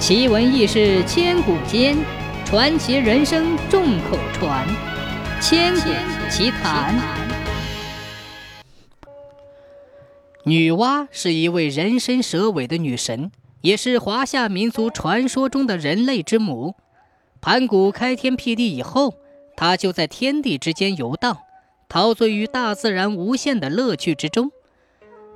[0.00, 1.94] 奇闻异事千古间，
[2.46, 4.66] 传奇人生众口传。
[5.42, 5.90] 千古
[6.30, 6.98] 奇谈。
[10.44, 16.76] 女娲是一位人身蛇尾的女神，也是华夏民族传说中的人类之母。
[17.42, 19.12] 盘古开天辟地以后，
[19.54, 21.36] 她就在天地之间游荡，
[21.90, 24.50] 陶醉于大自然无限的乐趣之中。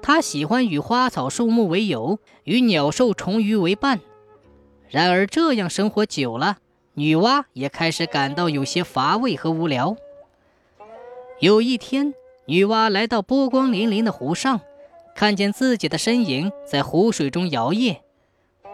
[0.00, 4.00] 她喜欢与花草树木为友，与鸟兽虫鱼为伴。
[4.88, 6.58] 然而，这样生活久了，
[6.94, 9.96] 女娲也开始感到有些乏味和无聊。
[11.40, 12.14] 有一天，
[12.46, 14.60] 女娲来到波光粼粼的湖上，
[15.14, 17.98] 看见自己的身影在湖水中摇曳，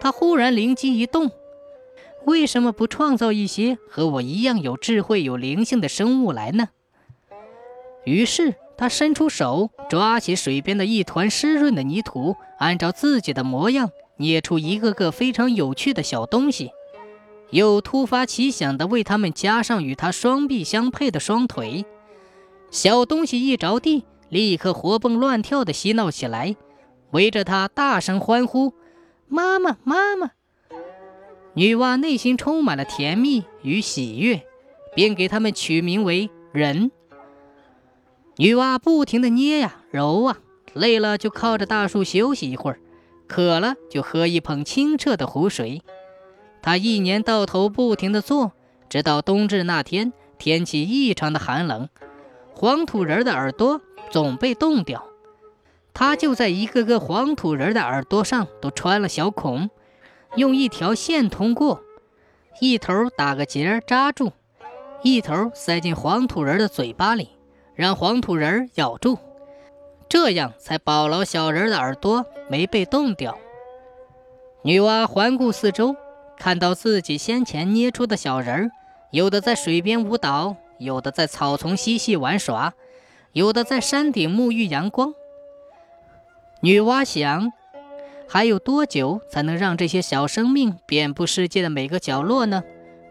[0.00, 1.30] 她忽然灵机一动：
[2.24, 6.70] 为什么不创造一些和我一样有智慧、有灵性的生物来呢？
[8.04, 13.90] 于是，她伸出手，抓起水边的一团湿润的泥土，按照自己的模样。
[14.18, 16.70] 捏出一个个非常有趣的小东西，
[17.50, 21.84] 又突发奇想地为他们加上与他双臂相配的双腿。
[22.70, 26.56] 小东西一着地，立刻活蹦乱跳地嬉闹起来，
[27.12, 28.74] 围着他大声欢呼
[29.28, 30.32] ：“妈妈，妈妈！”
[31.54, 34.42] 女娲内心充满了甜蜜与喜悦，
[34.94, 36.90] 便给他们取名为“人”。
[38.36, 40.38] 女娲不停地捏呀揉啊，
[40.74, 42.80] 累了就靠着大树休息一会儿。
[43.26, 45.82] 渴了就喝一捧清澈的湖水。
[46.62, 48.52] 他一年到头不停地做，
[48.88, 51.88] 直到冬至那天，天气异常的寒冷，
[52.52, 55.06] 黄土人的耳朵总被冻掉。
[55.94, 59.70] 他就在一个个黄土人的耳朵上都穿了小孔，
[60.34, 61.80] 用一条线通过，
[62.60, 64.32] 一头打个结扎住，
[65.02, 67.30] 一头塞进黄土人的嘴巴里，
[67.74, 69.18] 让黄土人咬住。
[70.18, 73.36] 这样才保牢小人的耳朵没被冻掉。
[74.62, 75.94] 女娲环顾四周，
[76.38, 78.70] 看到自己先前捏出的小人儿，
[79.10, 82.72] 有的在水边舞蹈，有的在草丛嬉戏玩耍，
[83.32, 85.12] 有的在山顶沐浴阳光。
[86.60, 87.52] 女娲想，
[88.26, 92.64] 还有多久才能让这些小生命遍布世界的每个角落呢？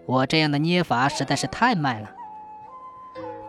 [0.08, 2.10] 我这样的捏法实在是太慢了。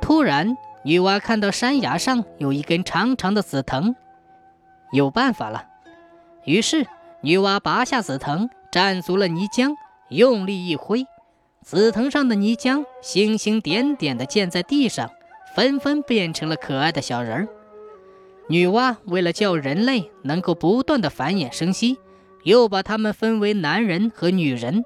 [0.02, 0.58] 突然。
[0.86, 3.96] 女娲看到山崖上有一根长长的紫藤，
[4.92, 5.66] 有办法了。
[6.44, 6.86] 于是，
[7.22, 9.74] 女娲拔下紫藤，蘸足了泥浆，
[10.10, 11.04] 用力一挥，
[11.64, 15.10] 紫藤上的泥浆星星点点的溅在地上，
[15.56, 17.48] 纷纷变成了可爱的小人儿。
[18.46, 21.98] 女娲为了叫人类能够不断的繁衍生息，
[22.44, 24.84] 又把他们分为男人和女人。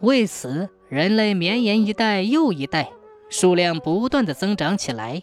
[0.00, 2.90] 为此，人类绵延一代又一代。
[3.28, 5.22] 数量不断的增长起来。